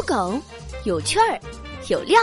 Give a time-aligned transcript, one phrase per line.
[0.00, 0.40] 有梗，
[0.84, 1.38] 有趣儿，
[1.88, 2.18] 有料，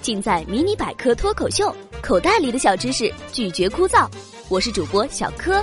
[0.00, 1.64] 尽在《迷你百科脱口秀》。
[2.00, 4.08] 口袋里的小知识，拒绝枯燥。
[4.48, 5.60] 我是主播小柯。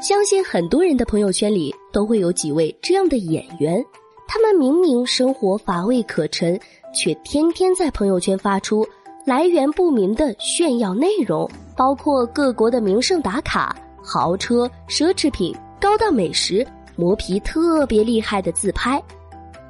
[0.00, 3.84] 相信很多人的朋友圈里都会有几位这样的演员，
[4.26, 6.58] 他们明明生活乏味可陈，
[6.94, 8.88] 却天天在朋友圈发出
[9.26, 11.46] 来源不明的炫耀内容，
[11.76, 16.66] 包括各国的名胜打卡、豪车、奢侈品、高档美食。
[16.96, 19.00] 磨皮特别厉害的自拍，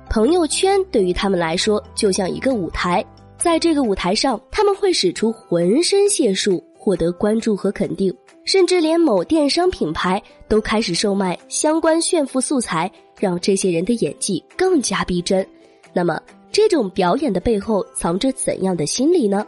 [0.09, 3.05] 朋友圈对于他们来说就像一个舞台，
[3.37, 15.45] 在这个舞台上，他们会使出浑身解数获得关注和肯定，甚至连某电商品牌都开始售卖相关炫富素材，让这些人的演技更加逼真。
[15.93, 16.21] 那么，
[16.53, 19.45] 这种表演的背后藏着怎样的心理呢？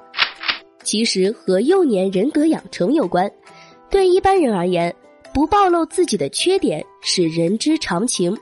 [0.82, 3.30] 其实和幼年人格养成有关。
[3.90, 4.94] 对一般人而言。
[5.32, 8.36] 不暴露自己的缺点是人之常情，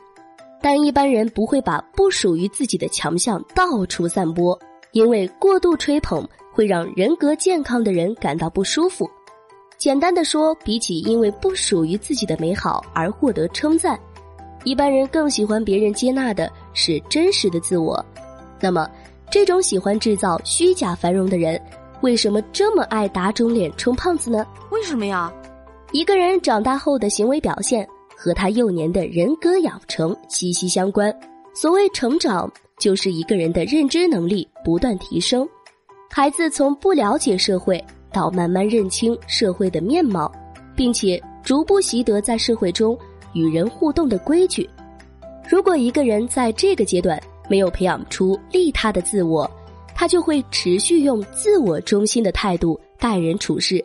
[0.62, 4.58] 但一般人不会把不属于自己的强项到处散播，
[4.92, 9.08] 因为过度吹捧会让人格健康的人感到不舒服。
[9.76, 13.98] 简单的说，比起因为不属于自己的美好而获得称赞，
[14.64, 18.02] 一般人更喜欢别人接纳的是真实的自我。
[18.58, 18.88] 那么，
[19.30, 21.60] 这种喜欢制造虚假繁荣的人，
[22.00, 24.46] 为什么这么爱打肿脸充胖子呢？
[24.70, 25.30] 为什么呀？
[25.92, 31.14] 一个人长大后的行为表现和他幼年的人格养成息息相关。
[31.54, 35.48] 所谓成长，就是一个人的认知能力不断提升。
[36.10, 40.30] 孩子从不了解社会到慢慢认清社会的面貌，
[40.74, 42.98] 并且逐步习得在社会中
[43.32, 44.68] 与人互动的规矩。
[45.48, 49.50] 如果一个人在这个阶段没有培养出利他的自我，
[49.94, 53.82] 他就会持续用自我中心的态度待人处事。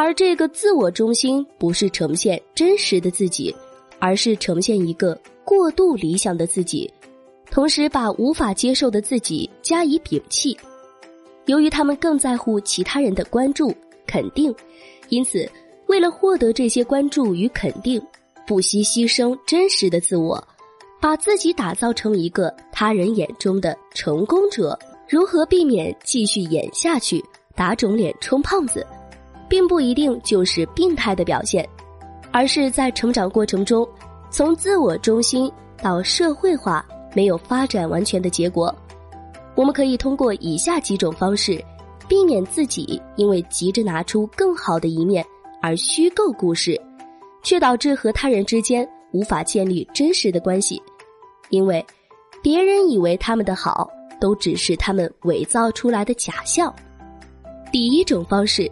[0.00, 3.54] 而这个自我中心不是呈现真实的自己，
[3.98, 6.90] 而是呈现一个过度理想的自己，
[7.50, 10.56] 同时把无法接受的自己加以摒弃。
[11.44, 13.74] 由于他们更在乎其他人的关注、
[14.06, 14.54] 肯定，
[15.10, 15.46] 因此
[15.88, 18.00] 为了获得这些关注与肯定，
[18.46, 20.42] 不惜牺牲真实的自我，
[20.98, 24.78] 把自己打造成一个他人眼中的成功者。
[25.06, 27.22] 如何避免继续演下去，
[27.54, 28.86] 打肿脸充胖子？
[29.50, 31.68] 并不一定就是病态的表现，
[32.30, 33.86] 而是在成长过程中，
[34.30, 35.50] 从自我中心
[35.82, 38.72] 到社会化没有发展完全的结果。
[39.56, 41.62] 我们可以通过以下几种方式，
[42.06, 45.26] 避免自己因为急着拿出更好的一面
[45.60, 46.80] 而虚构故事，
[47.42, 50.80] 却导致和他人之间无法建立真实的关系，
[51.48, 51.84] 因为
[52.40, 53.90] 别人以为他们的好
[54.20, 56.72] 都只是他们伪造出来的假象。
[57.72, 58.70] 第一种方式。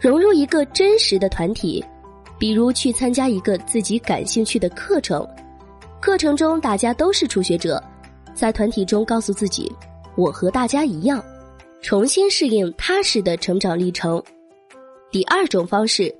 [0.00, 1.84] 融入一个真实的团体，
[2.38, 5.28] 比如去参加一个自己感兴趣的课程，
[6.00, 7.82] 课程中大家都是初学者，
[8.32, 9.70] 在团体中告诉自己，
[10.16, 11.22] 我和大家一样，
[11.82, 14.22] 重新适应踏实的成长历程。
[15.10, 16.14] 第二种方式，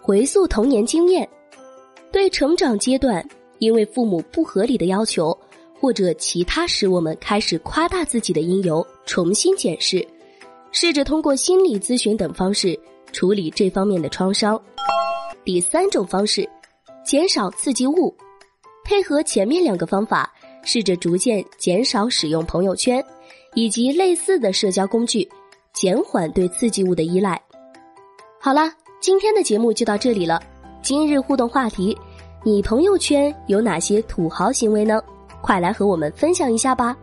[0.00, 1.28] 回溯童年经验，
[2.12, 5.36] 对成长阶段因为父母不合理的要求
[5.80, 10.06] 或者其他使我们开始夸大自己的因由，重新检视，
[10.70, 12.78] 试着通过心理咨询等方式。
[13.12, 14.60] 处理这方面的创伤。
[15.44, 16.48] 第三种方式，
[17.04, 18.14] 减少刺激物，
[18.84, 23.04] 配合前面两个方法，试着逐渐减少使用朋友圈
[23.54, 25.28] 以及类似的社交工具，
[25.72, 27.40] 减缓对刺激物的依赖。
[28.40, 30.42] 好了，今天的节目就到这里了。
[30.82, 31.96] 今日互动话题：
[32.44, 35.00] 你朋友圈有哪些土豪行为呢？
[35.40, 36.96] 快来和我们分享一下吧。